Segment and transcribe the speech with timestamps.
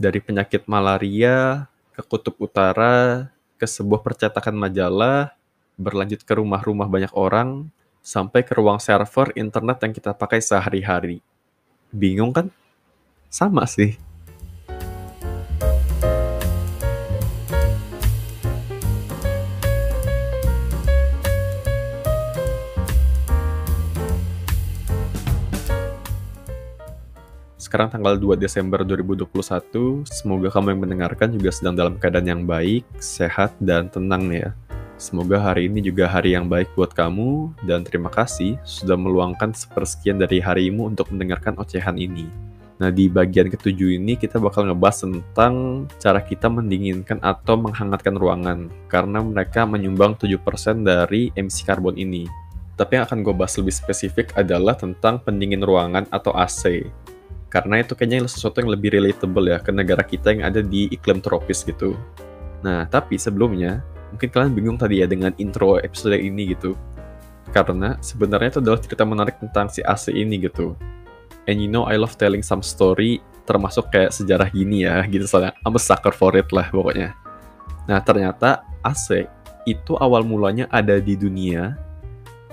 [0.00, 3.28] Dari penyakit malaria ke kutub utara,
[3.60, 5.36] ke sebuah percetakan majalah,
[5.76, 7.68] berlanjut ke rumah-rumah banyak orang,
[8.00, 11.20] sampai ke ruang server internet yang kita pakai sehari-hari.
[11.92, 12.48] Bingung kan?
[13.28, 14.00] Sama sih.
[27.70, 32.82] Sekarang tanggal 2 Desember 2021, semoga kamu yang mendengarkan juga sedang dalam keadaan yang baik,
[32.98, 34.50] sehat, dan tenang ya.
[34.98, 40.18] Semoga hari ini juga hari yang baik buat kamu, dan terima kasih sudah meluangkan sepersekian
[40.18, 42.26] dari harimu untuk mendengarkan ocehan ini.
[42.82, 48.66] Nah, di bagian ketujuh ini kita bakal ngebahas tentang cara kita mendinginkan atau menghangatkan ruangan,
[48.90, 52.26] karena mereka menyumbang 7% dari emisi karbon ini.
[52.74, 56.90] Tapi yang akan gue bahas lebih spesifik adalah tentang pendingin ruangan atau AC
[57.50, 61.18] karena itu kayaknya sesuatu yang lebih relatable ya ke negara kita yang ada di iklim
[61.18, 61.98] tropis gitu.
[62.62, 63.82] Nah, tapi sebelumnya,
[64.14, 66.78] mungkin kalian bingung tadi ya dengan intro episode ini gitu.
[67.50, 70.78] Karena sebenarnya itu adalah cerita menarik tentang si AC ini gitu.
[71.50, 73.18] And you know I love telling some story,
[73.50, 75.50] termasuk kayak sejarah gini ya, gitu soalnya.
[75.66, 77.18] I'm a sucker for it lah pokoknya.
[77.90, 79.26] Nah, ternyata AC
[79.66, 81.74] itu awal mulanya ada di dunia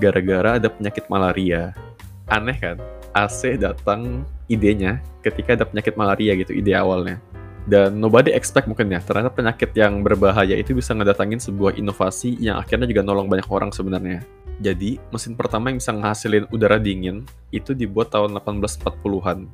[0.02, 1.78] gara-gara ada penyakit malaria.
[2.26, 2.97] Aneh kan?
[3.18, 7.18] AC datang idenya ketika ada penyakit malaria gitu, ide awalnya.
[7.68, 12.56] Dan nobody expect mungkin ya, ternyata penyakit yang berbahaya itu bisa ngedatangin sebuah inovasi yang
[12.56, 14.24] akhirnya juga nolong banyak orang sebenarnya.
[14.64, 19.46] Jadi, mesin pertama yang bisa ngehasilin udara dingin itu dibuat tahun 1840-an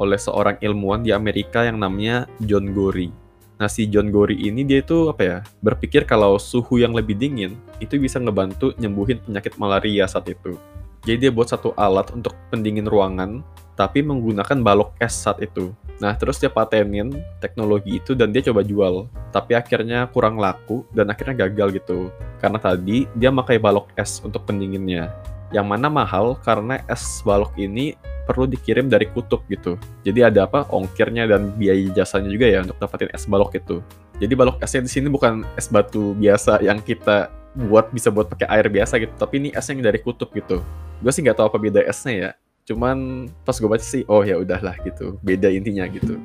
[0.00, 3.12] oleh seorang ilmuwan di Amerika yang namanya John Gorey.
[3.60, 5.38] Nah, si John Gorey ini dia itu apa ya?
[5.60, 10.56] Berpikir kalau suhu yang lebih dingin itu bisa ngebantu nyembuhin penyakit malaria saat itu.
[11.04, 13.40] Jadi dia buat satu alat untuk pendingin ruangan,
[13.72, 15.72] tapi menggunakan balok es saat itu.
[16.00, 19.08] Nah, terus dia patenin teknologi itu dan dia coba jual.
[19.32, 22.12] Tapi akhirnya kurang laku dan akhirnya gagal gitu.
[22.40, 25.12] Karena tadi dia pakai balok es untuk pendinginnya.
[25.52, 27.96] Yang mana mahal karena es balok ini
[28.28, 29.80] perlu dikirim dari kutub gitu.
[30.04, 30.68] Jadi ada apa?
[30.68, 33.80] Ongkirnya dan biaya jasanya juga ya untuk dapetin es balok itu.
[34.20, 38.46] Jadi balok esnya di sini bukan es batu biasa yang kita buat bisa buat pakai
[38.46, 40.62] air biasa gitu, tapi ini es yang dari kutub gitu.
[41.02, 42.30] Gue sih nggak tahu apa beda S-nya ya.
[42.68, 45.18] Cuman pas gue baca sih oh ya udahlah gitu.
[45.24, 46.20] Beda intinya gitu.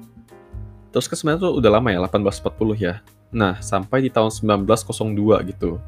[0.94, 2.94] Terus ke sebenarnya tuh udah lama ya 1840 ya.
[3.34, 5.82] Nah sampai di tahun 1902 gitu.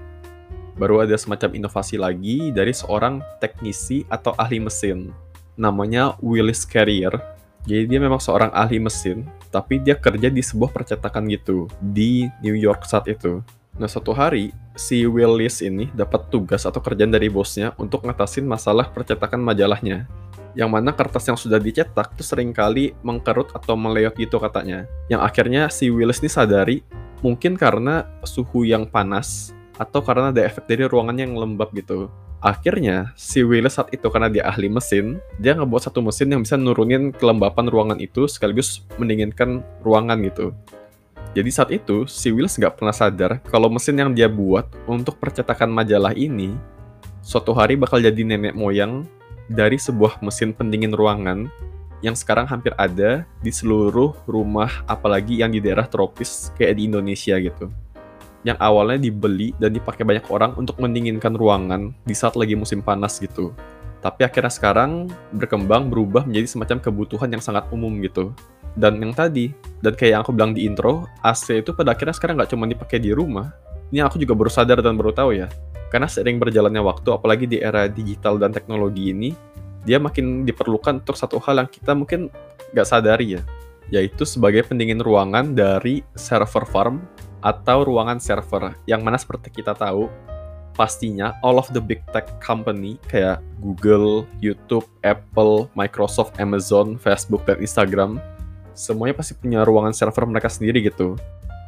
[0.78, 5.14] Baru ada semacam inovasi lagi dari seorang teknisi atau ahli mesin.
[5.58, 7.14] Namanya Willis Carrier.
[7.68, 12.56] Jadi dia memang seorang ahli mesin tapi dia kerja di sebuah percetakan gitu di New
[12.56, 13.42] York saat itu.
[13.78, 18.88] Nah, suatu hari, si Willis ini dapat tugas atau kerjaan dari bosnya untuk ngatasin masalah
[18.94, 20.08] percetakan majalahnya.
[20.54, 24.86] Yang mana kertas yang sudah dicetak itu sering kali mengkerut atau meleot gitu katanya.
[25.10, 26.78] Yang akhirnya si Willis ini sadari,
[27.22, 32.10] mungkin karena suhu yang panas, atau karena ada efek dari ruangannya yang lembab gitu.
[32.38, 36.54] Akhirnya, si Willis saat itu karena dia ahli mesin, dia ngebuat satu mesin yang bisa
[36.54, 40.54] nurunin kelembapan ruangan itu sekaligus mendinginkan ruangan gitu.
[41.36, 45.70] Jadi saat itu, si Wills nggak pernah sadar kalau mesin yang dia buat untuk percetakan
[45.70, 46.56] majalah ini
[47.28, 49.04] suatu hari bakal jadi nenek moyang
[49.52, 51.52] dari sebuah mesin pendingin ruangan
[52.00, 57.36] yang sekarang hampir ada di seluruh rumah apalagi yang di daerah tropis kayak di Indonesia
[57.42, 57.68] gitu.
[58.46, 63.18] Yang awalnya dibeli dan dipakai banyak orang untuk mendinginkan ruangan di saat lagi musim panas
[63.18, 63.52] gitu.
[63.98, 68.32] Tapi akhirnya sekarang berkembang berubah menjadi semacam kebutuhan yang sangat umum gitu
[68.78, 69.52] dan yang tadi
[69.82, 73.02] dan kayak yang aku bilang di intro AC itu pada akhirnya sekarang nggak cuma dipakai
[73.02, 73.50] di rumah
[73.92, 75.48] ini aku juga baru sadar dan baru tahu ya.
[75.88, 79.32] Karena sering berjalannya waktu apalagi di era digital dan teknologi ini
[79.88, 82.28] dia makin diperlukan untuk satu hal yang kita mungkin
[82.76, 83.42] nggak sadari ya
[83.88, 87.00] yaitu sebagai pendingin ruangan dari server farm
[87.40, 90.12] atau ruangan server yang mana seperti kita tahu
[90.76, 97.64] pastinya all of the big tech company kayak Google, YouTube, Apple, Microsoft, Amazon, Facebook, dan
[97.64, 98.20] Instagram
[98.78, 101.18] semuanya pasti punya ruangan server mereka sendiri gitu.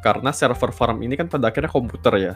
[0.00, 2.34] Karena server farm ini kan pada akhirnya komputer ya.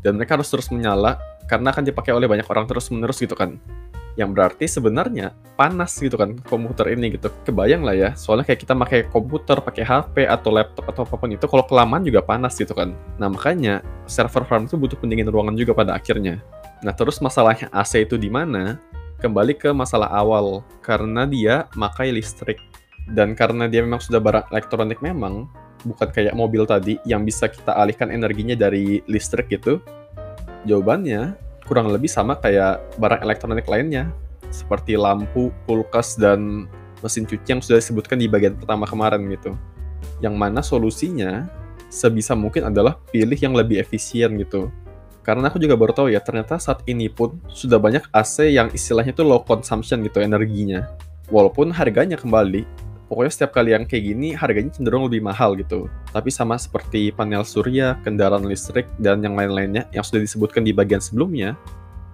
[0.00, 3.60] Dan mereka harus terus menyala karena akan dipakai oleh banyak orang terus-menerus gitu kan.
[4.16, 7.28] Yang berarti sebenarnya panas gitu kan komputer ini gitu.
[7.44, 11.28] Kebayang lah ya, soalnya kayak kita pakai komputer, pakai HP atau laptop atau apa pun
[11.36, 12.96] itu kalau kelamaan juga panas gitu kan.
[13.20, 16.40] Nah makanya server farm itu butuh pendingin ruangan juga pada akhirnya.
[16.80, 18.80] Nah terus masalahnya AC itu di mana?
[19.20, 22.60] Kembali ke masalah awal, karena dia makai listrik
[23.10, 25.46] dan karena dia memang sudah barang elektronik memang,
[25.86, 29.78] bukan kayak mobil tadi yang bisa kita alihkan energinya dari listrik gitu,
[30.66, 34.10] jawabannya kurang lebih sama kayak barang elektronik lainnya,
[34.50, 36.70] seperti lampu, kulkas, dan
[37.02, 39.54] mesin cuci yang sudah disebutkan di bagian pertama kemarin gitu.
[40.22, 41.46] Yang mana solusinya
[41.90, 44.70] sebisa mungkin adalah pilih yang lebih efisien gitu.
[45.26, 49.10] Karena aku juga baru tahu ya, ternyata saat ini pun sudah banyak AC yang istilahnya
[49.10, 50.86] itu low consumption gitu energinya.
[51.26, 52.62] Walaupun harganya kembali,
[53.06, 55.86] pokoknya setiap kali yang kayak gini harganya cenderung lebih mahal gitu.
[56.10, 61.02] Tapi sama seperti panel surya, kendaraan listrik, dan yang lain-lainnya yang sudah disebutkan di bagian
[61.02, 61.54] sebelumnya,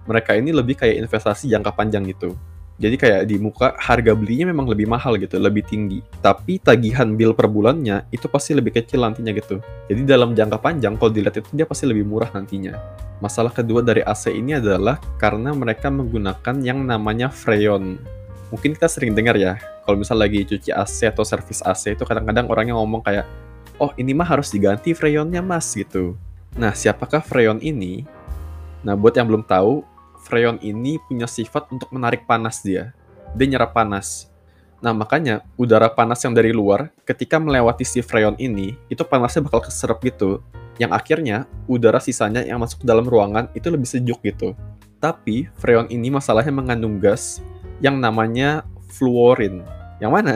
[0.05, 2.37] mereka ini lebih kayak investasi jangka panjang gitu.
[2.81, 6.01] Jadi kayak di muka harga belinya memang lebih mahal gitu, lebih tinggi.
[6.25, 9.61] Tapi tagihan bill per bulannya itu pasti lebih kecil nantinya gitu.
[9.87, 12.73] Jadi dalam jangka panjang kalau dilihat itu dia pasti lebih murah nantinya.
[13.21, 18.01] Masalah kedua dari AC ini adalah karena mereka menggunakan yang namanya freon.
[18.49, 22.47] Mungkin kita sering dengar ya, kalau misal lagi cuci AC atau servis AC itu kadang-kadang
[22.47, 23.27] orangnya ngomong kayak,
[23.77, 26.15] oh ini mah harus diganti freonnya mas gitu.
[26.55, 28.07] Nah siapakah freon ini?
[28.83, 29.83] Nah buat yang belum tahu,
[30.23, 32.95] freon ini punya sifat untuk menarik panas dia.
[33.35, 34.31] Dia nyerap panas.
[34.83, 39.63] Nah, makanya udara panas yang dari luar ketika melewati si freon ini, itu panasnya bakal
[39.63, 40.43] keserap gitu.
[40.75, 41.37] Yang akhirnya
[41.71, 44.51] udara sisanya yang masuk ke dalam ruangan itu lebih sejuk gitu.
[44.99, 47.39] Tapi freon ini masalahnya mengandung gas
[47.79, 49.65] yang namanya fluorin.
[49.97, 50.35] Yang mana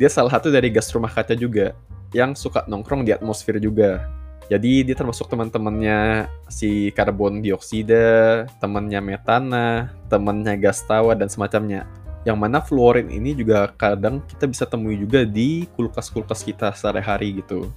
[0.00, 1.76] dia salah satu dari gas rumah kaca juga
[2.16, 4.08] yang suka nongkrong di atmosfer juga.
[4.48, 11.84] Jadi dia termasuk teman-temannya si karbon dioksida, temannya metana, temannya gas tawa dan semacamnya.
[12.24, 17.68] Yang mana fluorin ini juga kadang kita bisa temui juga di kulkas-kulkas kita sehari-hari gitu.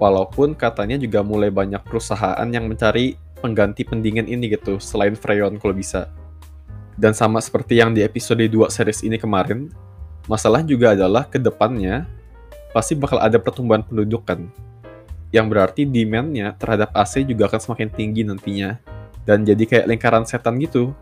[0.00, 5.76] Walaupun katanya juga mulai banyak perusahaan yang mencari pengganti pendingin ini gitu, selain freon kalau
[5.76, 6.08] bisa.
[6.96, 9.68] Dan sama seperti yang di episode 2 series ini kemarin,
[10.26, 12.08] masalah juga adalah ke depannya
[12.72, 14.48] pasti bakal ada pertumbuhan penduduk kan
[15.34, 18.78] yang berarti demand-nya terhadap AC juga akan semakin tinggi nantinya.
[19.26, 20.94] Dan jadi kayak lingkaran setan gitu.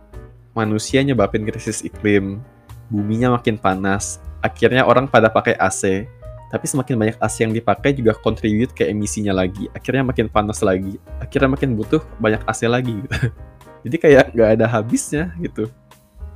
[0.56, 2.38] Manusia nyebabin krisis iklim,
[2.86, 6.06] buminya makin panas, akhirnya orang pada pakai AC.
[6.48, 9.66] Tapi semakin banyak AC yang dipakai juga contribute ke emisinya lagi.
[9.74, 10.94] Akhirnya makin panas lagi.
[11.18, 13.18] Akhirnya makin butuh banyak AC lagi gitu.
[13.84, 15.66] Jadi kayak nggak ada habisnya gitu.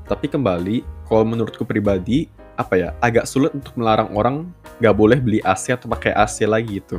[0.08, 4.48] Tapi kembali, kalau menurutku pribadi, apa ya, agak sulit untuk melarang orang
[4.80, 6.98] nggak boleh beli AC atau pakai AC lagi gitu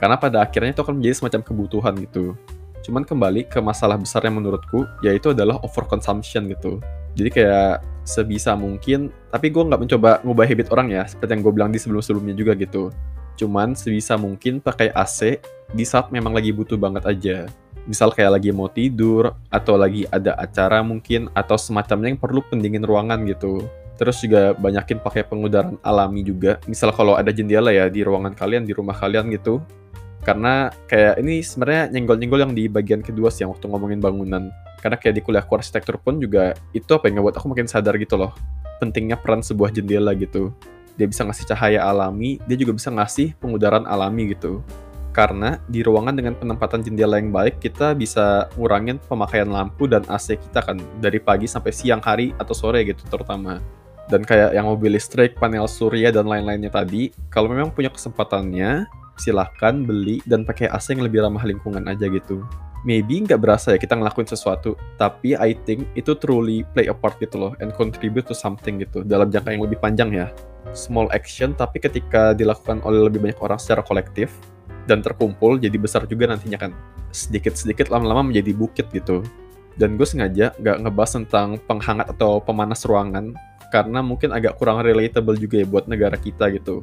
[0.00, 2.32] karena pada akhirnya itu akan menjadi semacam kebutuhan gitu.
[2.80, 6.80] Cuman kembali ke masalah besar yang menurutku, yaitu adalah overconsumption gitu.
[7.12, 11.52] Jadi kayak sebisa mungkin, tapi gue nggak mencoba ngubah habit orang ya, seperti yang gue
[11.52, 12.88] bilang di sebelum-sebelumnya juga gitu.
[13.36, 15.36] Cuman sebisa mungkin pakai AC
[15.76, 17.36] di saat memang lagi butuh banget aja.
[17.90, 22.86] Misal kayak lagi mau tidur, atau lagi ada acara mungkin, atau semacamnya yang perlu pendingin
[22.86, 23.66] ruangan gitu.
[23.98, 26.62] Terus juga banyakin pakai pengudaran alami juga.
[26.70, 29.58] Misal kalau ada jendela ya di ruangan kalian, di rumah kalian gitu,
[30.22, 34.54] karena kayak ini sebenarnya nyenggol-nyenggol yang di bagian kedua sih yang waktu ngomongin bangunan.
[34.78, 38.14] Karena kayak di kuliah arsitektur pun juga itu apa yang ngebuat aku makin sadar gitu
[38.14, 38.30] loh.
[38.78, 40.54] Pentingnya peran sebuah jendela gitu.
[40.94, 44.60] Dia bisa ngasih cahaya alami dia juga bisa ngasih pengudaran alami gitu
[45.10, 50.38] karena di ruangan dengan penempatan jendela yang baik kita bisa ngurangin pemakaian lampu dan AC
[50.38, 53.58] kita kan dari pagi sampai siang hari atau sore gitu terutama
[54.10, 59.86] dan kayak yang mobil listrik, panel surya dan lain-lainnya tadi, kalau memang punya kesempatannya, silahkan
[59.86, 62.42] beli dan pakai AC yang lebih ramah lingkungan aja gitu.
[62.82, 67.22] Maybe nggak berasa ya kita ngelakuin sesuatu, tapi I think itu truly play a part
[67.22, 70.26] gitu loh, and contribute to something gitu, dalam jangka yang lebih panjang ya.
[70.74, 74.34] Small action, tapi ketika dilakukan oleh lebih banyak orang secara kolektif,
[74.90, 76.74] dan terkumpul jadi besar juga nantinya kan.
[77.14, 79.22] Sedikit-sedikit lama-lama menjadi bukit gitu.
[79.78, 83.30] Dan gue sengaja nggak ngebahas tentang penghangat atau pemanas ruangan,
[83.70, 86.82] karena mungkin agak kurang relatable juga ya buat negara kita gitu.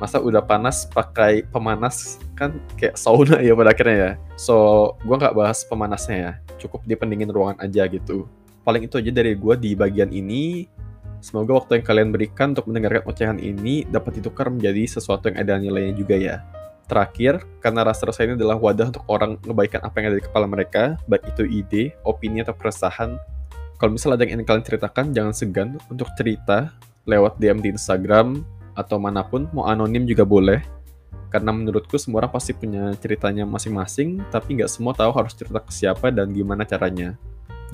[0.00, 4.12] Masa udah panas pakai pemanas kan kayak sauna ya pada akhirnya ya.
[4.40, 6.32] So gue nggak bahas pemanasnya ya.
[6.56, 8.24] Cukup di pendingin ruangan aja gitu.
[8.64, 10.68] Paling itu aja dari gue di bagian ini.
[11.24, 15.56] Semoga waktu yang kalian berikan untuk mendengarkan ocehan ini dapat ditukar menjadi sesuatu yang ada
[15.56, 16.44] nilainya juga ya
[16.86, 20.46] Terakhir, karena rasa rasa ini adalah wadah untuk orang ngebaikan apa yang ada di kepala
[20.46, 23.18] mereka, baik itu ide, opini, atau keresahan.
[23.76, 26.70] Kalau misalnya ada yang ingin kalian ceritakan, jangan segan untuk cerita
[27.02, 28.46] lewat DM di Instagram,
[28.78, 30.62] atau mana pun, mau anonim juga boleh.
[31.26, 35.74] Karena menurutku semua orang pasti punya ceritanya masing-masing, tapi nggak semua tahu harus cerita ke
[35.74, 37.18] siapa dan gimana caranya.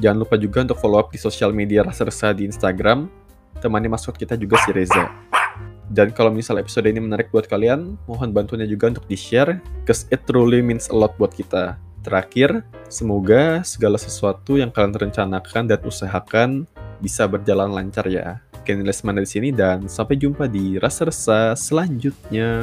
[0.00, 3.12] Jangan lupa juga untuk follow up di sosial media Rasa Rasa di Instagram.
[3.61, 5.32] Temani masuk kita juga si Reza.
[5.93, 10.25] Dan kalau misal episode ini menarik buat kalian, mohon bantunya juga untuk di-share, cause it
[10.25, 11.77] truly means a lot buat kita.
[12.01, 16.65] Terakhir, semoga segala sesuatu yang kalian rencanakan dan usahakan
[17.05, 18.41] bisa berjalan lancar ya.
[18.65, 22.57] Kenny Lesmana di sini dan sampai jumpa di rasa-rasa selanjutnya.